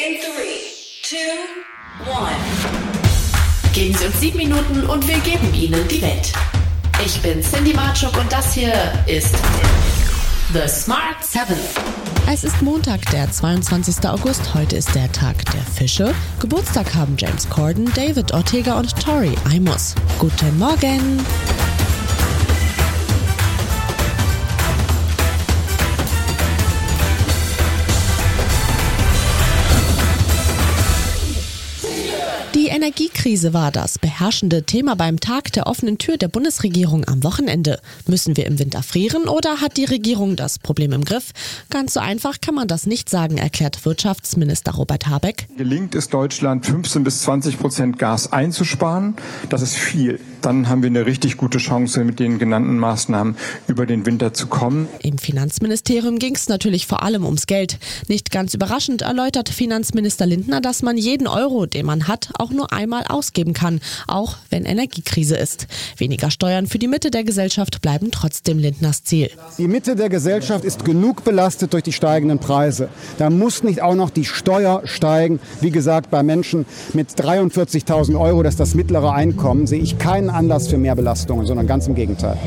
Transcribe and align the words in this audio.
In 0.00 0.16
three, 0.16 0.62
two, 1.02 2.10
one. 2.10 2.32
Geben 3.74 3.94
Sie 3.98 4.06
uns 4.06 4.18
sieben 4.18 4.38
Minuten 4.38 4.86
und 4.86 5.06
wir 5.06 5.18
geben 5.18 5.52
Ihnen 5.52 5.86
die 5.88 6.00
Welt. 6.00 6.32
Ich 7.04 7.20
bin 7.20 7.42
Cindy 7.42 7.74
Marchuk 7.74 8.16
und 8.16 8.32
das 8.32 8.54
hier 8.54 8.72
ist 9.06 9.36
The 10.54 10.66
Smart 10.66 11.22
7. 11.22 11.54
Es 12.32 12.44
ist 12.44 12.62
Montag, 12.62 13.10
der 13.10 13.30
22. 13.30 14.08
August. 14.08 14.54
Heute 14.54 14.76
ist 14.76 14.94
der 14.94 15.12
Tag 15.12 15.44
der 15.52 15.60
Fische. 15.60 16.14
Geburtstag 16.40 16.94
haben 16.94 17.16
James 17.18 17.46
Corden, 17.50 17.92
David 17.94 18.32
Ortega 18.32 18.78
und 18.78 18.98
Tori 19.02 19.34
Amos. 19.54 19.94
Guten 20.18 20.58
Morgen! 20.58 21.18
Energiekrise 32.70 33.52
war 33.52 33.72
das 33.72 33.98
beherrschende 34.20 34.64
Thema 34.64 34.96
beim 34.96 35.18
Tag 35.18 35.50
der 35.52 35.66
offenen 35.66 35.96
Tür 35.96 36.18
der 36.18 36.28
Bundesregierung 36.28 37.08
am 37.08 37.24
Wochenende. 37.24 37.80
Müssen 38.06 38.36
wir 38.36 38.44
im 38.44 38.58
Winter 38.58 38.82
frieren 38.82 39.28
oder 39.28 39.62
hat 39.62 39.78
die 39.78 39.86
Regierung 39.86 40.36
das 40.36 40.58
Problem 40.58 40.92
im 40.92 41.06
Griff? 41.06 41.30
Ganz 41.70 41.94
so 41.94 42.00
einfach 42.00 42.42
kann 42.42 42.54
man 42.54 42.68
das 42.68 42.84
nicht 42.84 43.08
sagen, 43.08 43.38
erklärt 43.38 43.82
Wirtschaftsminister 43.86 44.72
Robert 44.72 45.06
Habeck. 45.06 45.48
Gelingt 45.56 45.94
es 45.94 46.10
Deutschland 46.10 46.66
15 46.66 47.02
bis 47.02 47.22
20 47.22 47.58
Prozent 47.58 47.98
Gas 47.98 48.30
einzusparen, 48.30 49.16
das 49.48 49.62
ist 49.62 49.76
viel. 49.76 50.20
Dann 50.42 50.68
haben 50.68 50.82
wir 50.82 50.88
eine 50.88 51.06
richtig 51.06 51.36
gute 51.36 51.58
Chance, 51.58 52.04
mit 52.04 52.18
den 52.18 52.38
genannten 52.38 52.78
Maßnahmen 52.78 53.36
über 53.68 53.86
den 53.86 54.06
Winter 54.06 54.32
zu 54.32 54.46
kommen. 54.46 54.88
Im 55.00 55.18
Finanzministerium 55.18 56.18
ging 56.18 56.34
es 56.34 56.48
natürlich 56.48 56.86
vor 56.86 57.02
allem 57.02 57.24
ums 57.24 57.46
Geld. 57.46 57.78
Nicht 58.08 58.30
ganz 58.30 58.54
überraschend 58.54 59.02
erläutert 59.02 59.48
Finanzminister 59.48 60.26
Lindner, 60.26 60.60
dass 60.60 60.82
man 60.82 60.96
jeden 60.96 61.26
Euro, 61.26 61.66
den 61.66 61.84
man 61.84 62.08
hat, 62.08 62.30
auch 62.38 62.50
nur 62.50 62.72
einmal 62.72 63.04
ausgeben 63.04 63.52
kann, 63.52 63.80
auch 64.10 64.36
wenn 64.50 64.64
Energiekrise 64.64 65.36
ist. 65.36 65.66
Weniger 65.96 66.30
Steuern 66.30 66.66
für 66.66 66.78
die 66.78 66.88
Mitte 66.88 67.10
der 67.10 67.24
Gesellschaft 67.24 67.80
bleiben 67.80 68.10
trotzdem 68.10 68.58
Lindners 68.58 69.04
Ziel. 69.04 69.30
Die 69.58 69.68
Mitte 69.68 69.96
der 69.96 70.08
Gesellschaft 70.08 70.64
ist 70.64 70.84
genug 70.84 71.24
belastet 71.24 71.72
durch 71.72 71.82
die 71.82 71.92
steigenden 71.92 72.38
Preise. 72.38 72.88
Da 73.18 73.30
muss 73.30 73.62
nicht 73.62 73.82
auch 73.82 73.94
noch 73.94 74.10
die 74.10 74.24
Steuer 74.24 74.82
steigen. 74.84 75.40
Wie 75.60 75.70
gesagt, 75.70 76.10
bei 76.10 76.22
Menschen 76.22 76.66
mit 76.92 77.10
43.000 77.10 78.18
Euro, 78.18 78.42
das 78.42 78.54
ist 78.54 78.60
das 78.60 78.74
mittlere 78.74 79.12
Einkommen, 79.12 79.66
sehe 79.66 79.80
ich 79.80 79.98
keinen 79.98 80.30
Anlass 80.30 80.68
für 80.68 80.78
mehr 80.78 80.94
Belastungen, 80.94 81.46
sondern 81.46 81.66
ganz 81.66 81.86
im 81.86 81.94
Gegenteil. 81.94 82.38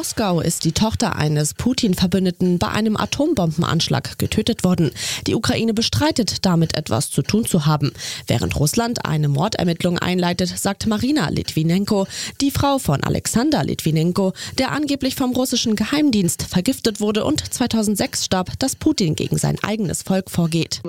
Moskau 0.00 0.40
ist 0.40 0.64
die 0.64 0.72
Tochter 0.72 1.16
eines 1.16 1.52
Putin-Verbündeten 1.52 2.58
bei 2.58 2.68
einem 2.68 2.96
Atombombenanschlag 2.96 4.16
getötet 4.16 4.64
worden. 4.64 4.92
Die 5.26 5.34
Ukraine 5.34 5.74
bestreitet, 5.74 6.46
damit 6.46 6.74
etwas 6.74 7.10
zu 7.10 7.20
tun 7.20 7.44
zu 7.44 7.66
haben. 7.66 7.92
Während 8.26 8.58
Russland 8.58 9.04
eine 9.04 9.28
Mordermittlung 9.28 9.98
einleitet, 9.98 10.48
sagt 10.56 10.86
Marina 10.86 11.28
Litvinenko, 11.28 12.06
die 12.40 12.50
Frau 12.50 12.78
von 12.78 13.04
Alexander 13.04 13.62
Litvinenko, 13.62 14.32
der 14.56 14.72
angeblich 14.72 15.16
vom 15.16 15.32
russischen 15.32 15.76
Geheimdienst 15.76 16.44
vergiftet 16.44 17.02
wurde 17.02 17.26
und 17.26 17.52
2006 17.52 18.24
starb, 18.24 18.58
dass 18.58 18.76
Putin 18.76 19.14
gegen 19.14 19.36
sein 19.36 19.58
eigenes 19.62 20.02
Volk 20.02 20.30
vorgeht. 20.30 20.80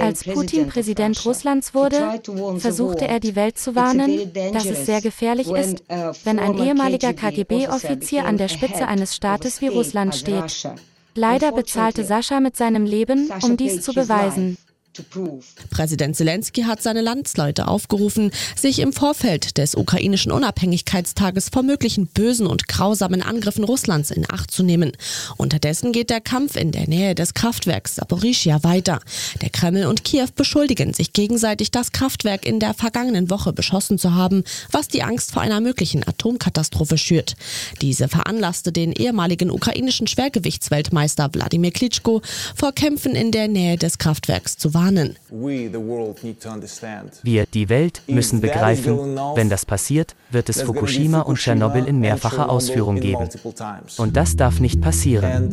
Als 0.00 0.24
Putin 0.24 0.68
Präsident 0.68 1.22
Russlands 1.26 1.74
wurde, 1.74 2.22
versuchte 2.56 3.06
er 3.06 3.20
die 3.20 3.36
Welt 3.36 3.58
zu 3.58 3.74
warnen, 3.74 4.32
dass 4.54 4.64
es 4.64 4.86
sehr 4.86 5.02
gefährlich 5.02 5.48
ist, 5.48 5.84
wenn 6.24 6.38
ein 6.38 6.56
ehemaliger 6.56 7.12
KGB-Offizier 7.12 8.21
an 8.24 8.38
der 8.38 8.48
Spitze 8.48 8.86
eines 8.88 9.14
Staates 9.14 9.60
wie 9.60 9.68
Russland 9.68 10.14
steht. 10.14 10.68
Leider 11.14 11.52
bezahlte 11.52 12.04
Sascha 12.04 12.40
mit 12.40 12.56
seinem 12.56 12.84
Leben, 12.84 13.30
um 13.42 13.56
dies 13.56 13.82
zu 13.82 13.92
beweisen. 13.92 14.56
Präsident 15.70 16.16
Zelensky 16.16 16.62
hat 16.62 16.82
seine 16.82 17.00
Landsleute 17.00 17.66
aufgerufen, 17.66 18.30
sich 18.54 18.78
im 18.78 18.92
Vorfeld 18.92 19.56
des 19.56 19.74
ukrainischen 19.74 20.32
Unabhängigkeitstages 20.32 21.48
vor 21.48 21.62
möglichen 21.62 22.08
bösen 22.08 22.46
und 22.46 22.68
grausamen 22.68 23.22
Angriffen 23.22 23.64
Russlands 23.64 24.10
in 24.10 24.26
Acht 24.30 24.50
zu 24.50 24.62
nehmen. 24.62 24.92
Unterdessen 25.38 25.92
geht 25.92 26.10
der 26.10 26.20
Kampf 26.20 26.56
in 26.56 26.72
der 26.72 26.88
Nähe 26.88 27.14
des 27.14 27.32
Kraftwerks 27.32 27.94
Saporischia 27.94 28.62
weiter. 28.64 29.00
Der 29.40 29.48
Kreml 29.48 29.86
und 29.86 30.04
Kiew 30.04 30.28
beschuldigen 30.34 30.92
sich 30.92 31.14
gegenseitig, 31.14 31.70
das 31.70 31.92
Kraftwerk 31.92 32.44
in 32.44 32.60
der 32.60 32.74
vergangenen 32.74 33.30
Woche 33.30 33.54
beschossen 33.54 33.98
zu 33.98 34.14
haben, 34.14 34.44
was 34.72 34.88
die 34.88 35.02
Angst 35.02 35.32
vor 35.32 35.40
einer 35.40 35.62
möglichen 35.62 36.06
Atomkatastrophe 36.06 36.98
schürt. 36.98 37.36
Diese 37.80 38.08
veranlasste 38.08 38.72
den 38.72 38.92
ehemaligen 38.92 39.50
ukrainischen 39.50 40.06
Schwergewichtsweltmeister 40.06 41.30
Wladimir 41.32 41.70
Klitschko 41.70 42.20
vor 42.54 42.72
Kämpfen 42.72 43.14
in 43.14 43.30
der 43.30 43.48
Nähe 43.48 43.78
des 43.78 43.96
Kraftwerks 43.96 44.58
zu 44.58 44.74
warnen. 44.74 44.81
Wir, 47.22 47.46
die 47.46 47.68
Welt, 47.68 48.02
müssen 48.06 48.40
begreifen, 48.40 49.16
wenn 49.34 49.48
das 49.48 49.66
passiert, 49.66 50.14
wird 50.30 50.48
es 50.48 50.62
Fukushima 50.62 51.20
und 51.20 51.38
Tschernobyl 51.38 51.86
in 51.86 52.00
mehrfacher 52.00 52.48
Ausführung 52.48 53.00
geben. 53.00 53.28
Und 53.98 54.16
das 54.16 54.36
darf 54.36 54.60
nicht 54.60 54.80
passieren. 54.80 55.50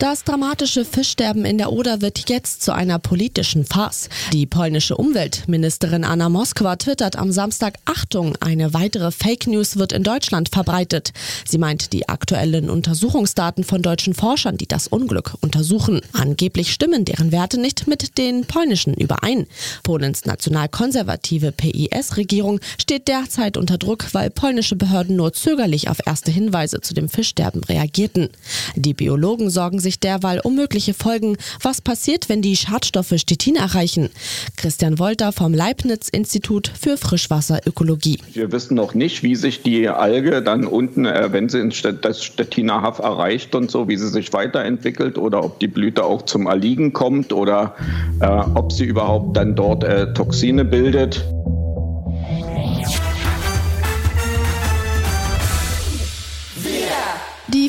Das 0.00 0.24
dramatische 0.24 0.86
Fischsterben 0.86 1.44
in 1.44 1.58
der 1.58 1.72
Oder 1.72 2.00
wird 2.00 2.30
jetzt 2.30 2.62
zu 2.62 2.72
einer 2.72 2.98
politischen 2.98 3.66
Farce. 3.66 4.08
Die 4.32 4.46
polnische 4.46 4.96
Umweltministerin 4.96 6.04
Anna 6.04 6.30
Moskwa 6.30 6.76
twittert 6.76 7.16
am 7.16 7.32
Samstag 7.32 7.74
Achtung, 7.84 8.34
eine 8.40 8.72
weitere 8.72 9.10
Fake 9.10 9.46
News 9.46 9.76
wird 9.76 9.92
in 9.92 10.02
Deutschland 10.02 10.48
verbreitet. 10.48 11.12
Sie 11.44 11.58
meint 11.58 11.92
die 11.92 12.08
aktuellen 12.08 12.70
Untersuchungsdaten 12.70 13.62
von 13.62 13.82
deutschen 13.82 14.14
Forschern, 14.14 14.56
die 14.56 14.66
das 14.66 14.88
Unglück 14.88 15.34
untersuchen. 15.42 16.00
Angeblich 16.14 16.72
stimmen 16.72 17.04
deren 17.04 17.30
Werte 17.30 17.60
nicht 17.60 17.86
mit 17.86 18.16
den 18.16 18.46
polnischen 18.46 18.94
überein. 18.94 19.46
Polens 19.82 20.24
nationalkonservative 20.24 21.52
PIS-Regierung 21.52 22.60
steht 22.78 23.06
derzeit 23.06 23.58
unter 23.58 23.76
Druck, 23.76 24.06
weil 24.14 24.30
polnische 24.30 24.76
Behörden 24.76 25.16
nur 25.16 25.34
zögerlich 25.34 25.90
auf 25.90 25.98
erste 26.06 26.30
Hinweise 26.30 26.80
zu 26.80 26.94
dem 26.94 27.10
Fischsterben 27.10 27.62
reagierten. 27.64 28.30
Die 28.76 28.94
Biologen 28.94 29.50
sorgen 29.50 29.78
sich 29.78 29.89
derweil 29.98 30.40
um 30.44 30.54
mögliche 30.54 30.94
Folgen. 30.94 31.36
Was 31.62 31.80
passiert, 31.80 32.28
wenn 32.28 32.42
die 32.42 32.54
Schadstoffe 32.54 33.14
Stettin 33.16 33.56
erreichen? 33.56 34.10
Christian 34.56 35.00
Wolter 35.00 35.32
vom 35.32 35.52
Leibniz-Institut 35.52 36.70
für 36.78 36.96
Frischwasserökologie. 36.96 38.18
Wir 38.32 38.52
wissen 38.52 38.76
noch 38.76 38.94
nicht, 38.94 39.24
wie 39.24 39.34
sich 39.34 39.62
die 39.62 39.88
Alge 39.88 40.42
dann 40.42 40.64
unten, 40.64 41.06
äh, 41.06 41.32
wenn 41.32 41.48
sie 41.48 41.68
das 42.00 42.22
Stettiner 42.22 42.82
Haff 42.82 42.98
erreicht 43.00 43.54
und 43.54 43.70
so, 43.70 43.88
wie 43.88 43.96
sie 43.96 44.08
sich 44.08 44.32
weiterentwickelt 44.32 45.18
oder 45.18 45.42
ob 45.42 45.58
die 45.58 45.68
Blüte 45.68 46.04
auch 46.04 46.22
zum 46.22 46.46
Erliegen 46.46 46.92
kommt 46.92 47.32
oder 47.32 47.74
äh, 48.20 48.26
ob 48.26 48.70
sie 48.70 48.84
überhaupt 48.84 49.36
dann 49.36 49.56
dort 49.56 49.82
äh, 49.82 50.12
Toxine 50.12 50.64
bildet. 50.64 51.24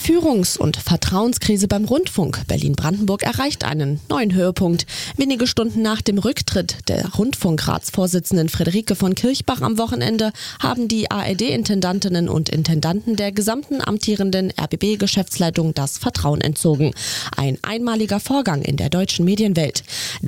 Die 0.02 0.14
Führungs- 0.14 0.58
und 0.58 0.78
Vertrauenskrise 0.78 1.68
beim 1.68 1.86
Rundfunk 1.86 2.48
Berlin-Brandenburg 2.48 3.22
erreicht 3.22 3.64
einen 3.64 4.00
neuen 4.10 4.34
Höhepunkt. 4.34 4.88
Wenige 5.16 5.46
Stunden 5.46 5.84
nach 5.84 6.02
dem 6.02 6.18
Rücktritt 6.18 6.78
der 6.88 7.08
Rundfunkratsvorsitzenden 7.14 8.50
Friederike 8.50 8.96
von 8.96 9.14
Kirchbach 9.14 9.62
am 9.62 9.78
Wochenende 9.78 10.32
haben 10.60 10.88
die 10.88 11.12
ARD-Intendantinnen 11.12 12.30
und 12.30 12.50
Intendanten 12.50 13.16
der 13.16 13.32
gesamten 13.32 13.80
amtierenden 13.80 14.52
RBB-Geschäftsleitung 14.60 15.76
das 15.76 16.00
Vertrauen 16.00 16.42
entzogen. 16.42 16.94
Ein 17.38 17.60
einmaliger 17.62 18.20
Vorgang 18.20 18.64
in 18.64 18.78
der 18.78 18.90
deutschen 18.90 19.24
Medienwelt. 19.24 19.84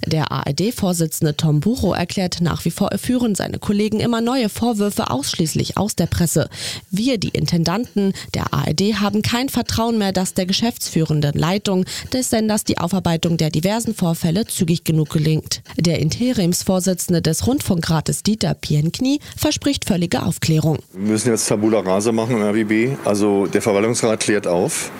Der 0.06 0.32
ARD-Vorsitzende 0.32 1.36
Tom 1.36 1.62
Bucho 1.62 1.94
erklärt 1.94 2.42
nach 2.42 2.64
wie 2.66 2.72
vor, 2.72 2.92
er 2.92 3.00
führen 3.00 3.34
seine 3.34 3.58
Kollegen 3.58 4.00
immer 4.00 4.22
neue 4.22 4.50
Vorwürfe 4.50 5.10
ausschließlich 5.10 5.78
aus 5.78 5.96
der 5.96 6.08
Presse. 6.08 6.50
Wir, 6.92 7.18
die 7.18 7.30
Intendanten 7.30 8.14
der 8.36 8.54
ARD, 8.54 9.00
haben 9.00 9.24
kein 9.24 9.50
Vertrauen 9.50 9.63
mehr, 9.98 10.12
dass 10.12 10.34
der 10.34 10.46
geschäftsführenden 10.46 11.34
Leitung 11.34 11.86
des 12.12 12.30
Senders 12.30 12.64
die 12.64 12.78
Aufarbeitung 12.78 13.38
der 13.38 13.50
diversen 13.50 13.94
Vorfälle 13.94 14.46
zügig 14.46 14.84
genug 14.84 15.10
gelingt. 15.10 15.62
Der 15.78 16.00
Interimsvorsitzende 16.00 17.22
des 17.22 17.48
Rundfunkrates 17.48 18.24
Dieter 18.24 18.54
Pienknie 18.54 19.20
verspricht 19.38 19.86
völlige 19.86 20.24
Aufklärung. 20.24 20.80
Wir 20.94 21.12
müssen 21.12 21.30
jetzt 21.30 21.48
Tabula 21.48 21.80
Rasa 21.80 22.12
machen 22.12 22.38
im 22.38 22.44
RBB. 22.44 22.98
Also 23.06 23.48
der 23.48 23.62
Verwaltungsrat 23.62 24.20
klärt 24.20 24.48
auf. 24.48 24.92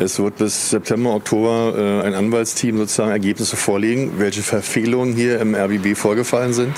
Es 0.00 0.18
wird 0.18 0.38
bis 0.38 0.70
September, 0.70 1.14
Oktober 1.14 1.74
äh, 1.76 2.06
ein 2.06 2.14
Anwaltsteam 2.14 2.78
sozusagen 2.78 3.12
Ergebnisse 3.12 3.56
vorlegen, 3.56 4.14
welche 4.18 4.42
Verfehlungen 4.42 5.14
hier 5.14 5.40
im 5.40 5.54
RBB 5.54 5.96
vorgefallen 5.96 6.52
sind. 6.52 6.74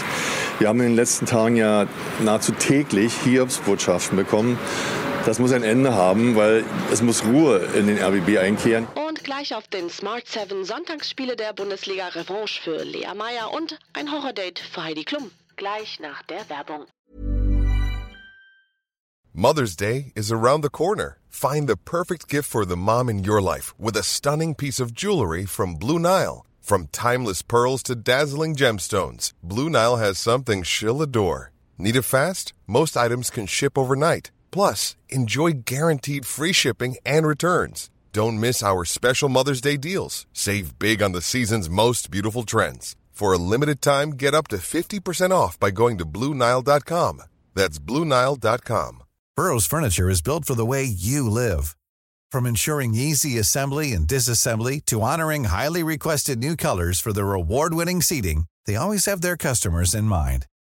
Wir 0.58 0.68
haben 0.68 0.80
in 0.80 0.88
den 0.88 0.96
letzten 0.96 1.24
Tagen 1.24 1.56
ja 1.56 1.86
nahezu 2.22 2.52
täglich 2.52 3.14
Hiobsbotschaften 3.24 4.16
bekommen. 4.16 4.58
Das 5.26 5.40
muss 5.40 5.50
ein 5.50 5.64
Ende 5.64 5.92
haben, 5.92 6.36
weil 6.36 6.64
es 6.92 7.02
muss 7.02 7.24
Ruhe 7.24 7.58
in 7.74 7.88
den 7.88 7.98
RBB 7.98 8.38
einkehren. 8.38 8.86
Und 8.94 9.24
gleich 9.24 9.56
auf 9.56 9.66
den 9.66 9.90
Smart 9.90 10.28
7 10.28 10.64
Sonntagsspiele 10.64 11.34
der 11.34 11.52
Bundesliga 11.52 12.06
Revanche 12.06 12.62
für 12.62 12.84
Lea 12.84 13.12
Meyer 13.16 13.52
und 13.52 13.76
ein 13.92 14.12
Horror-Date 14.12 14.60
für 14.60 14.84
Heidi 14.84 15.02
Klum. 15.02 15.32
Gleich 15.56 15.98
nach 15.98 16.22
der 16.22 16.48
Werbung. 16.48 16.86
Mother's 19.32 19.74
Day 19.74 20.12
is 20.14 20.30
around 20.30 20.62
the 20.62 20.70
corner. 20.70 21.16
Find 21.28 21.68
the 21.68 21.76
perfect 21.76 22.28
gift 22.28 22.48
for 22.48 22.64
the 22.64 22.76
mom 22.76 23.08
in 23.08 23.28
your 23.28 23.42
life 23.42 23.74
with 23.78 23.96
a 23.96 24.04
stunning 24.04 24.54
piece 24.54 24.78
of 24.78 24.94
jewelry 24.94 25.44
from 25.44 25.74
Blue 25.74 25.98
Nile. 25.98 26.46
From 26.62 26.86
timeless 26.92 27.42
pearls 27.42 27.82
to 27.82 27.96
dazzling 27.96 28.54
gemstones, 28.54 29.32
Blue 29.42 29.68
Nile 29.68 29.96
has 29.96 30.18
something 30.18 30.62
she'll 30.62 31.02
adore. 31.02 31.50
Need 31.78 31.96
it 31.96 32.02
fast? 32.02 32.52
Most 32.68 32.96
items 32.96 33.28
can 33.28 33.46
ship 33.46 33.76
overnight. 33.76 34.30
Plus, 34.50 34.96
enjoy 35.08 35.52
guaranteed 35.64 36.26
free 36.26 36.52
shipping 36.52 36.96
and 37.04 37.26
returns. 37.26 37.90
Don't 38.12 38.40
miss 38.40 38.62
our 38.62 38.84
special 38.84 39.28
Mother's 39.28 39.60
Day 39.60 39.76
deals. 39.76 40.26
Save 40.32 40.78
big 40.78 41.02
on 41.02 41.12
the 41.12 41.20
season's 41.20 41.68
most 41.68 42.10
beautiful 42.10 42.44
trends. 42.44 42.96
For 43.10 43.32
a 43.32 43.38
limited 43.38 43.82
time, 43.82 44.10
get 44.12 44.34
up 44.34 44.48
to 44.48 44.56
50% 44.56 45.30
off 45.30 45.58
by 45.58 45.70
going 45.70 45.98
to 45.98 46.06
BlueNile.com. 46.06 47.22
That's 47.54 47.78
BlueNile.com. 47.78 49.02
Burrow's 49.36 49.66
furniture 49.66 50.08
is 50.08 50.22
built 50.22 50.46
for 50.46 50.54
the 50.54 50.64
way 50.64 50.84
you 50.84 51.28
live. 51.28 51.76
From 52.32 52.46
ensuring 52.46 52.94
easy 52.94 53.38
assembly 53.38 53.92
and 53.92 54.08
disassembly 54.08 54.84
to 54.86 55.02
honoring 55.02 55.44
highly 55.44 55.82
requested 55.82 56.38
new 56.38 56.56
colors 56.56 57.00
for 57.00 57.12
their 57.12 57.34
award-winning 57.34 58.00
seating, 58.00 58.44
they 58.64 58.76
always 58.76 59.04
have 59.04 59.20
their 59.20 59.36
customers 59.36 59.94
in 59.94 60.04
mind. 60.04 60.46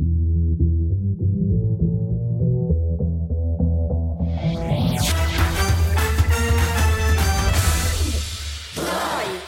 thank 0.00 0.20
you 0.20 0.29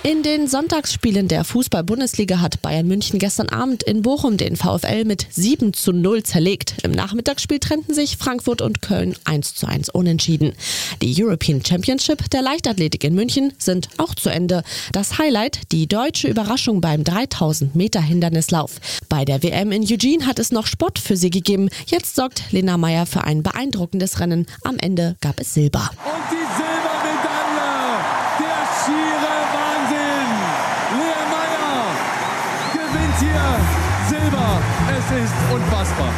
In 0.04 0.25
den 0.25 0.49
Sonntagsspielen 0.49 1.28
der 1.28 1.44
Fußball-Bundesliga 1.44 2.40
hat 2.40 2.60
Bayern 2.60 2.88
München 2.88 3.20
gestern 3.20 3.50
Abend 3.50 3.84
in 3.84 4.02
Bochum 4.02 4.37
den 4.37 4.56
VfL 4.56 5.04
mit 5.04 5.28
7 5.31 5.72
zu 5.75 5.93
0 5.93 6.25
zerlegt. 6.25 6.75
Im 6.82 6.90
Nachmittagsspiel 6.90 7.60
trennten 7.60 7.94
sich 7.94 8.16
Frankfurt 8.16 8.62
und 8.62 8.82
Köln 8.82 9.14
1 9.26 9.54
zu 9.54 9.69
1 9.69 9.90
unentschieden. 9.90 10.54
Die 11.02 11.14
European 11.22 11.64
Championship 11.64 12.28
der 12.31 12.43
Leichtathletik 12.43 13.04
in 13.04 13.14
München 13.14 13.52
sind 13.58 13.90
auch 13.99 14.16
zu 14.16 14.28
Ende. 14.28 14.64
Das 14.90 15.19
Highlight, 15.19 15.60
die 15.70 15.87
deutsche 15.87 16.26
Überraschung 16.26 16.81
beim 16.81 17.04
3000 17.04 17.76
Meter 17.76 18.02
Hindernislauf. 18.02 18.81
Bei 19.08 19.25
der 19.25 19.44
WM 19.44 19.70
in 19.70 19.84
Eugene 19.84 20.26
hat 20.26 20.40
es 20.40 20.50
noch 20.50 20.66
Sport 20.66 20.99
für 20.99 21.16
sie 21.16 21.31
gegeben. 21.31 21.69
Jetzt 21.87 22.16
sorgt 22.16 22.50
Lena 22.50 22.76
Meyer 22.76 23.06
für 23.06 23.22
ein 23.22 23.44
beeindruckendes 23.44 24.19
Rennen. 24.19 24.46
Am 24.64 24.78
Ende 24.78 25.14
gab 25.20 25.38
es 25.38 25.54
Silber. 25.54 25.90
Und 26.04 26.32
die 26.32 26.34
Silbermedaille, 26.34 26.72
Es 35.04 35.25
ist 35.25 35.34
unfassbar. 35.52 36.12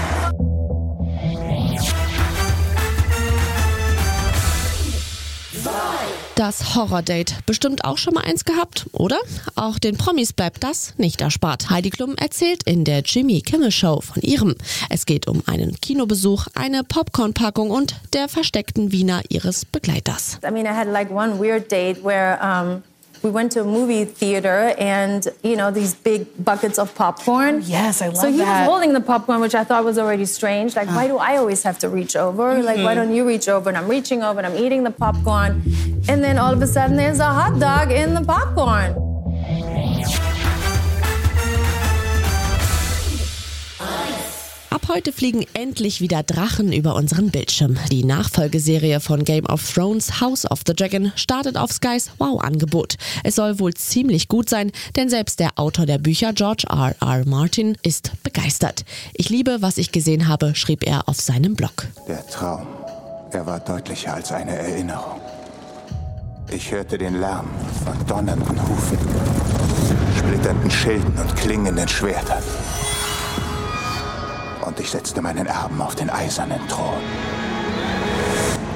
Das 6.34 6.74
Horror-Date. 6.74 7.46
Bestimmt 7.46 7.84
auch 7.84 7.96
schon 7.96 8.14
mal 8.14 8.24
eins 8.24 8.44
gehabt, 8.44 8.86
oder? 8.92 9.18
Auch 9.54 9.78
den 9.78 9.96
Promis 9.96 10.32
bleibt 10.32 10.62
das 10.64 10.92
nicht 10.98 11.22
erspart. 11.22 11.70
Heidi 11.70 11.90
Klum 11.90 12.14
erzählt 12.16 12.64
in 12.64 12.84
der 12.84 13.00
Jimmy 13.00 13.40
Kimmel 13.40 13.70
Show 13.70 14.00
von 14.02 14.22
ihrem. 14.22 14.54
Es 14.90 15.06
geht 15.06 15.28
um 15.28 15.42
einen 15.46 15.80
Kinobesuch, 15.80 16.48
eine 16.54 16.84
Popcornpackung 16.84 17.70
und 17.70 17.94
der 18.12 18.28
versteckten 18.28 18.92
Wiener 18.92 19.22
ihres 19.30 19.64
Begleiters. 19.64 20.38
I 20.46 20.50
mean, 20.50 20.66
I 20.66 20.76
had 20.76 20.88
like 20.88 21.10
one 21.10 21.38
weird 21.38 21.70
date 21.72 22.04
where 22.04 22.38
um, 22.42 22.82
we 23.24 23.30
went 23.30 23.50
to 23.52 23.62
a 23.62 23.64
movie 23.64 24.04
theater 24.04 24.74
and, 24.78 25.26
you 25.42 25.56
know, 25.56 25.70
these 25.70 25.94
big 25.94 26.44
buckets 26.44 26.78
of 26.78 26.94
popcorn. 26.94 27.54
Oh, 27.54 27.58
yes, 27.58 28.02
I 28.02 28.08
love 28.08 28.18
So 28.18 28.30
he 28.30 28.36
that. 28.36 28.66
was 28.66 28.68
holding 28.68 28.92
the 28.92 29.00
popcorn, 29.00 29.40
which 29.40 29.54
I 29.54 29.64
thought 29.64 29.82
was 29.82 29.96
already 29.96 30.26
strange. 30.26 30.76
Like, 30.76 30.88
why 30.88 31.06
uh. 31.06 31.08
do 31.08 31.16
I 31.16 31.38
always 31.38 31.62
have 31.62 31.78
to 31.78 31.88
reach 31.88 32.16
over? 32.16 32.62
Like, 32.62 32.76
why 32.76 32.94
mm-hmm. 32.94 32.96
don't 32.96 33.14
you 33.14 33.26
reach 33.26 33.48
over? 33.48 33.70
And 33.70 33.78
I'm 33.78 33.88
reaching 33.88 34.22
over 34.22 34.38
and 34.38 34.46
I'm 34.46 34.58
eating 34.62 34.84
the 34.84 34.90
popcorn. 34.90 35.62
And 36.06 36.22
then 36.22 36.36
all 36.36 36.52
of 36.52 36.60
a 36.60 36.66
sudden, 36.66 36.96
there's 36.96 37.18
a 37.18 37.32
hot 37.32 37.58
dog 37.58 37.90
in 37.90 38.12
the 38.12 38.22
popcorn. 38.22 39.03
Heute 44.94 45.12
fliegen 45.12 45.44
endlich 45.54 46.00
wieder 46.00 46.22
Drachen 46.22 46.72
über 46.72 46.94
unseren 46.94 47.32
Bildschirm. 47.32 47.76
Die 47.90 48.04
Nachfolgeserie 48.04 49.00
von 49.00 49.24
Game 49.24 49.44
of 49.46 49.72
Thrones 49.72 50.20
House 50.20 50.48
of 50.48 50.60
the 50.64 50.72
Dragon 50.72 51.10
startet 51.16 51.56
auf 51.56 51.72
Skys 51.72 52.12
Wow-Angebot. 52.18 52.94
Es 53.24 53.34
soll 53.34 53.58
wohl 53.58 53.74
ziemlich 53.74 54.28
gut 54.28 54.48
sein, 54.48 54.70
denn 54.94 55.08
selbst 55.08 55.40
der 55.40 55.50
Autor 55.56 55.86
der 55.86 55.98
Bücher 55.98 56.32
George 56.32 56.66
R. 56.70 56.94
R. 57.00 57.26
Martin 57.26 57.76
ist 57.82 58.12
begeistert. 58.22 58.84
Ich 59.14 59.30
liebe, 59.30 59.56
was 59.62 59.78
ich 59.78 59.90
gesehen 59.90 60.28
habe, 60.28 60.54
schrieb 60.54 60.86
er 60.86 61.08
auf 61.08 61.20
seinem 61.20 61.56
Blog. 61.56 61.88
Der 62.06 62.24
Traum, 62.28 62.64
er 63.32 63.44
war 63.46 63.58
deutlicher 63.58 64.14
als 64.14 64.30
eine 64.30 64.56
Erinnerung. 64.56 65.20
Ich 66.52 66.70
hörte 66.70 66.98
den 66.98 67.18
Lärm 67.18 67.48
von 67.84 68.06
donnernden 68.06 68.62
Hufen, 68.62 68.98
splitternden 70.16 70.70
Schilden 70.70 71.18
und 71.18 71.34
klingenden 71.34 71.88
Schwertern. 71.88 72.44
Und 74.64 74.80
ich 74.80 74.90
setzte 74.90 75.20
meinen 75.20 75.46
Erben 75.46 75.80
auf 75.82 75.94
den 75.94 76.08
eisernen 76.08 76.66
Thron. 76.68 76.96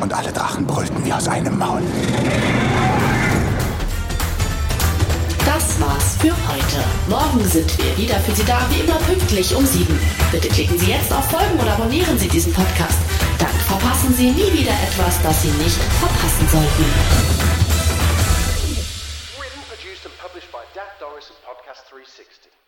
Und 0.00 0.12
alle 0.12 0.30
Drachen 0.33 0.66
brüllten 0.66 1.02
wie 1.04 1.12
aus 1.12 1.26
einem 1.28 1.59
Maul. 1.59 1.83
Das 5.47 5.80
war's 5.80 6.16
für 6.21 6.37
heute. 6.47 6.85
Morgen 7.09 7.42
sind 7.49 7.78
wir 7.78 7.97
wieder 7.97 8.21
für 8.21 8.35
Sie 8.35 8.45
da, 8.45 8.61
wie 8.68 8.80
immer 8.80 8.99
pünktlich 8.99 9.57
um 9.57 9.64
sieben. 9.64 9.99
Bitte 10.30 10.49
klicken 10.49 10.78
Sie 10.78 10.90
jetzt 10.90 11.11
auf 11.11 11.25
Folgen 11.30 11.59
oder 11.59 11.73
abonnieren 11.73 12.18
Sie 12.18 12.28
diesen 12.28 12.52
Podcast. 12.52 12.99
Dann 13.38 13.57
verpassen 13.66 14.14
Sie 14.14 14.30
nie 14.30 14.52
wieder 14.52 14.73
etwas, 14.73 15.23
das 15.23 15.42
Sie 15.42 15.50
nicht 15.52 15.80
verpassen 16.00 16.49
sollten. 16.52 16.85
Written, 19.40 19.62
produced 19.68 20.04
and 20.04 20.16
published 20.21 20.52
by 20.52 20.62
Dak 20.75 21.00
Doris 21.00 21.30
and 21.30 21.40
Podcast 21.47 21.88
360. 21.90 22.67